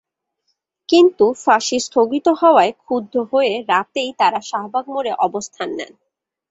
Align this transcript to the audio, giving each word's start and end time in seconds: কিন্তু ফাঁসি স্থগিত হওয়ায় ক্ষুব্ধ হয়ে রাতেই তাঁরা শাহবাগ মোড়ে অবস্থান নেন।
কিন্তু 0.89 1.25
ফাঁসি 1.43 1.77
স্থগিত 1.79 2.27
হওয়ায় 2.41 2.73
ক্ষুব্ধ 2.81 3.13
হয়ে 3.31 3.53
রাতেই 3.69 4.09
তাঁরা 4.19 4.39
শাহবাগ 4.41 4.85
মোড়ে 4.87 5.11
অবস্থান 5.27 5.69
নেন। 5.77 5.91